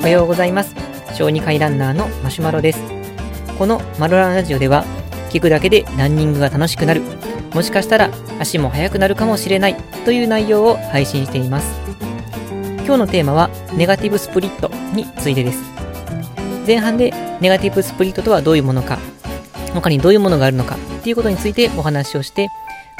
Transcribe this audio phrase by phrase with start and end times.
[0.00, 0.74] おはようございます。
[1.14, 2.80] 小児科医ランナーのマシュマロです。
[3.58, 4.86] このマロランラジオでは
[5.28, 7.02] 聞くだけでランニングが楽しくなる。
[7.52, 8.10] もしかしたら
[8.40, 9.76] 足も速くなるかもしれない。
[10.06, 11.78] という内容を配信しています。
[12.78, 15.62] 今日のテーマはネガティブスプリットについてです。
[16.66, 17.12] 前半で
[17.42, 18.98] ネガティブスプリットとはどういうものか。
[19.74, 20.76] 他にどういうものがあるのか。
[20.76, 22.48] っていうことについてお話をして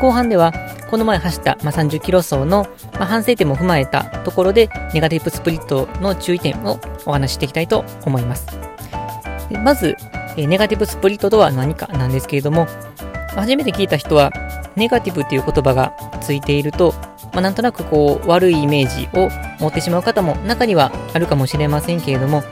[0.00, 0.52] 後半では
[0.90, 8.46] この前走った、まあ、30キロ走の、まあ、反省点も踏まえたところでネガティブスプリットの注意点をお話ししていきたいと思います。
[9.64, 9.96] まず、
[10.36, 12.66] えネガティブスプリットとは何かなんですけれども、
[13.34, 14.32] 初めて聞いた人は
[14.76, 16.94] ネガティブっていう言葉がついていると、
[17.32, 19.28] まあ、なんとなくこう悪いイメージを
[19.60, 22.42] 持ってしまう方も中にはあるかもしれませんけれども、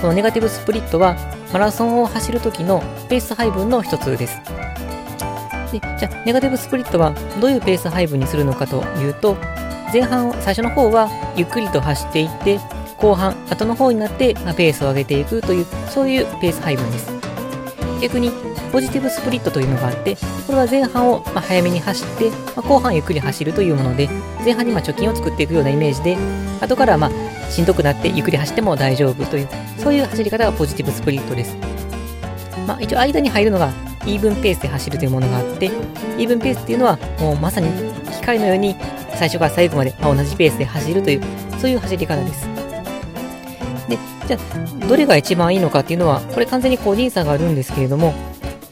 [0.00, 1.16] このネガティブスプリットは
[1.52, 4.38] マラソンを走る時のペース配分の一つです。
[5.78, 9.36] でじゃあ、ネガティブスプリットはどういうペース配分にするのかというと、
[9.92, 12.60] 前半、最初の方はゆっくりと走っていって、
[12.98, 17.12] 後半、後の方になって、ま、ペースを上げていくという、そういうペース配分です。
[18.00, 18.30] 逆に、
[18.72, 24.08] ポジティブスプリットというのがあって、これは前半をま早めに走って、ま、後半ゆっくり走るというもので、
[24.44, 26.16] 前半にま貯金を作っていくようなイメージで、
[26.60, 27.10] 後からま
[27.50, 31.56] しんどくなってゆっくり走っても大丈夫という、そういう走り方がポジティブスプリットです。
[32.66, 33.70] まあ、一応間に入るのが
[34.06, 37.68] even pace で走るというものがあって、 even pace っていうのは、もうまさに
[38.12, 38.76] 機械のように
[39.14, 41.22] 最初から最後まで同じペースで走るという、
[41.60, 42.46] そういう走り方です。
[43.88, 48.14] で、じゃあ、どれが一番いいのかっていうのは、これ完全に個人差があるんですけれども、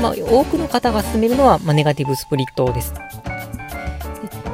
[0.00, 2.94] まあ、多くの方が勧めるのは、まあ、 negative split です。
[2.94, 3.00] で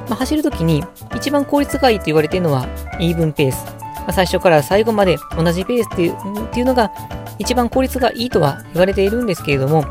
[0.09, 0.83] まあ、走るときに
[1.15, 2.67] 一番効率がいいと言われているのは、
[2.99, 3.65] even pace。
[3.99, 6.93] まあ、最初から最後まで同じペースっていうっていうのが
[7.39, 9.85] 一番効率がいいとは言われているんですけれども、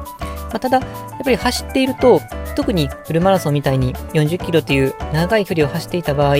[0.53, 2.21] まあ、ただ、やっぱり走っていると、
[2.55, 6.35] 特にフルマラソンみたいに40キロという長い距離を走っていた場合、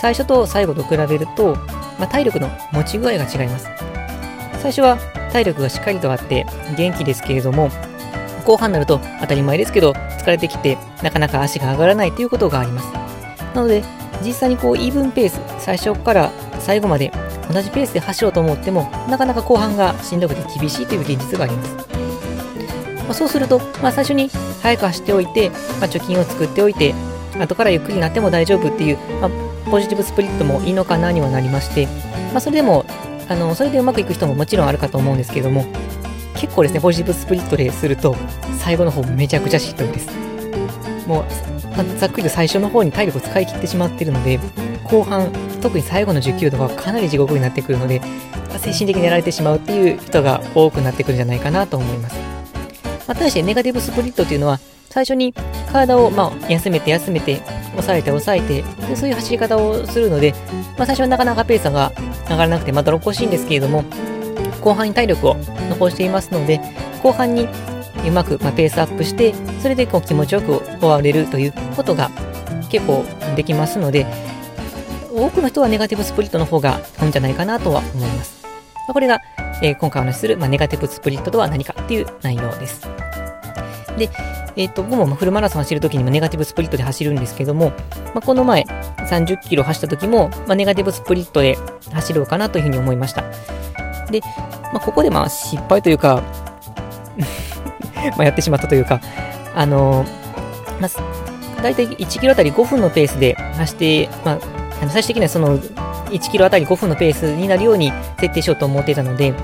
[0.00, 1.54] 最初と最後と比べると、
[1.98, 3.68] まあ、体力の持ち具合が違います。
[4.60, 4.98] 最初は
[5.32, 6.44] 体力がしっかりとあって
[6.76, 7.70] 元気ですけれども、
[8.44, 12.92] 後半になると当たり前ですけど、疲れてきてなかなか足が上がらないということがあります。
[13.54, 13.84] なので、
[14.24, 17.12] 実際にこうイーブンペース、最初から最後まで
[17.52, 21.95] 同じペースで走ろうと思っても、なかなか後半がしんどくて厳しいという現実があります。
[23.06, 24.30] まあ、そうすると、まあ、最初に
[24.62, 26.94] 早く走っておいて、まあ、貯金を作っておいて、
[27.38, 29.30] 後からゆっくりになっても大丈夫っていう、まあ、
[29.70, 31.86] ポジティブスプリットもいいのかなにはなりまして、
[32.32, 32.84] まあ、それでも、
[33.28, 35.66] あの、それでうまくいく人ももちろんあるかと思うんですけども、
[36.34, 38.16] 結構ですね、ポジティブスプリットですると、
[38.58, 40.08] 最後の方めちゃくちゃしんどいです。
[41.06, 41.24] もう、
[41.76, 44.38] まあ、ざっくりと最初の方に体力を使い切ってしまってるので、
[44.84, 45.30] 後半、
[45.60, 48.00] 特に最後の10キロとかはかなり地獄になってくるので、
[48.58, 52.35] 精神的にやられてしまうっていう人が多くなってくるんじゃないかなと思います。
[53.06, 54.58] まあ、対してネガティブスプリットというのは、
[54.90, 55.34] 最初に
[55.72, 57.40] 体をまあ休めて休めて、
[57.72, 60.32] 抑えて抑えてで、そういう走り方をするので、
[60.78, 61.92] まあ、最初はなかなかペースが
[62.28, 63.84] 上がらなくてまた残しいんですけれども、
[64.60, 65.36] 後半に体力を
[65.68, 66.60] 残していますので、
[67.02, 67.48] 後半に
[68.06, 72.10] うまくまペースアップして、それでこう気持ちよく終われるということが
[72.70, 73.04] 結構
[73.36, 74.06] できますので、
[75.14, 78.44] 多くの人はネガティブスプリットの方がいいんじゃないかなとは思います。
[78.88, 79.20] ま、これが
[79.62, 82.86] えー、今回お話しする、まあ、ネガティブスプリットとは何かっていう内容です。
[83.96, 84.10] で、
[84.56, 87.70] えっ、ー、と、僕もフルマラソン走るときにもネガティブスプリットで走るんですけども、
[88.14, 88.64] まあ、この前
[89.08, 91.56] 30キロ走ったときも、まあ、ネガティブスプリットで
[91.92, 93.22] 走ろうかなというふうに思いました。
[94.10, 94.20] で、
[94.72, 96.22] まあ、ここでまあ失敗というか
[98.16, 99.00] まやってしまったというか、
[99.54, 104.38] あのー、まあ、大体1キロあたり5分のペースで走って、まあ、
[104.88, 105.58] 最終的にはその
[106.18, 109.34] 1キロあたり5分のペースになるように設定しようと思ってたので、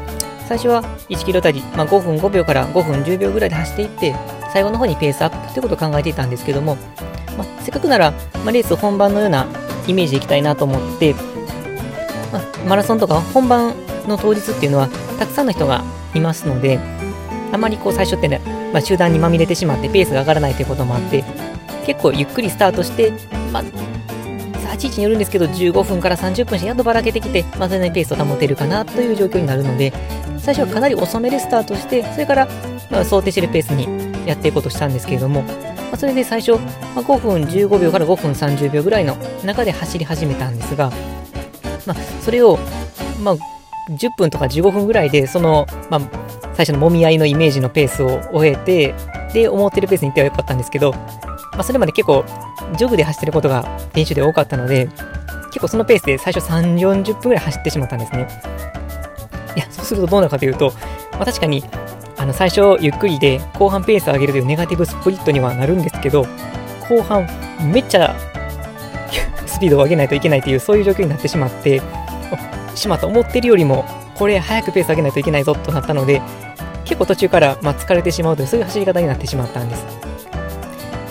[0.48, 4.14] 最初は1キロあたり、まあ、5分5秒から5分10秒ぐらいで走っていって、
[4.52, 6.76] 最後の方にペースアップということを考えていたんですけども、
[7.36, 8.10] まあ、せっかくなら、
[8.44, 9.46] まあ、レース本番のような
[9.86, 11.14] イメージでいきたいなと思って、
[12.32, 13.74] まあ、マラソンとか本番
[14.06, 15.84] の当日っていうのはたくさんの人が
[16.14, 16.78] いますので、
[17.52, 18.40] あまりこう最初ってね、
[18.72, 21.24] まあ、集団にまみれてしまってペースが上がらないということもあって、
[21.86, 23.12] 結構ゆっくりスタートして、
[23.52, 23.64] まあ、
[24.72, 29.92] 立ち位置によるんですけど、15分から30分してやっとばらけてきて、まあ、それなりにペースを保てるかなという状況になるので、
[30.38, 32.48] 最初はかなり遅めでスタートして、それから、
[32.90, 35.42] まあ、想定してるペースにやっていこうとしたんですけれども、
[35.90, 36.52] ま、それで最初、
[36.94, 40.90] ま、5分15秒から5分30秒ぐらいの中で走り始めたんですが、
[41.86, 42.58] まあ、それを、
[43.22, 43.36] まあ、
[43.92, 46.00] 10分とか15分ぐらいで、その、まあ、
[46.54, 48.94] 最初のもみ合いのイメージのペースを終えて、
[49.32, 50.92] で、思ってるペースに行ってはよかったんですけど、
[51.52, 52.24] まあ、それまで結構、
[52.76, 54.88] ジョグで走ってることが練習で多かったので、
[55.46, 58.26] 結構そのペースで最初3、40分ぐらい走ってしまったんですね。
[59.54, 60.72] いや、そうするとどうなるかというと、
[61.12, 61.62] まあ、確かに、
[62.16, 66.26] あの、最初ゆっくりで後半ペースを上げるというネガティブスプリットにはなるんですけど、
[66.88, 67.26] 後半
[67.72, 68.14] めっちゃ
[69.46, 71.82] スピードを上げないといけないというそういう状況になってしまって、
[72.74, 73.84] しまった思ってるよりも
[74.14, 76.22] これ早くペース上げないといけないぞとなったので、
[76.84, 79.84] 結構途中から、ま疲れてしまうという、そういう走り方になってしまったんです。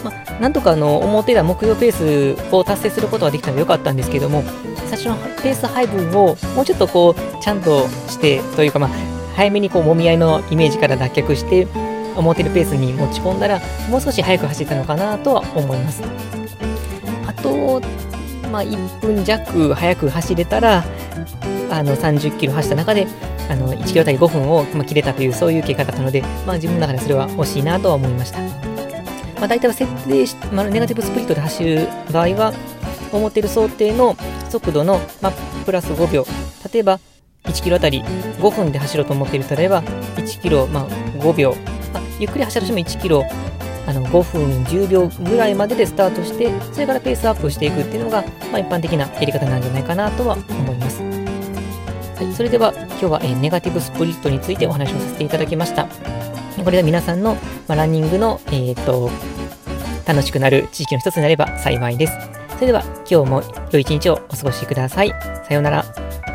[0.04, 4.44] まあ、なんとかあの思ってた目標ペースを達成することができたのでよかったんですけども、
[4.88, 8.90] 最初のペース配分をもうちょっとこう、ちゃんとしてというか、まあ、
[9.36, 11.68] 早めにこう、もみ合いのイメージから脱却して、
[12.16, 13.60] 思ってるペースに持ち込んだら、
[13.90, 16.04] もう少し早く走ったのかなとは思います。
[17.26, 17.82] あと、
[18.52, 20.84] まあ、1分弱早く走れたら、
[21.70, 23.08] あの30キロ走った中で、
[23.50, 28.40] あの1キロあたり5分を、まあ、切れたという、そういう結果だったので、まあ、自分の中でそれは惜しいなとは思いました。
[28.40, 32.54] まあ、大体は設定し、まあ、ネガティブスプリットで走る場合は、
[33.12, 34.16] 思っている想定の
[34.50, 35.34] 速度の、まあ、
[35.66, 36.26] プラス5秒。
[36.72, 37.00] 例えば、
[37.46, 39.82] 1キロあたり5分で走ろうと思っている例えば、
[40.16, 41.56] 1キロ、まあ、5秒。
[41.94, 43.26] ま、ゆっくり走らしても1キロ
[43.92, 55.88] あの5分10秒ぐらいまででスタートしてそれからペースアップしていくっていうのが、まあ、一般的なやり方なんじゃないかなとは思います、はい、それでは今日は、えー、ネガティブスプリットについてお話をさせていただきました。
[56.64, 57.36] これが皆さんの、
[57.68, 59.10] まあ、ランニングの、えーと、
[60.06, 62.14] 楽しくなる知識の一つになれば幸いです。
[62.56, 65.10] それでは今日も良い一日をお過ごしください。
[65.10, 66.31] さようなら。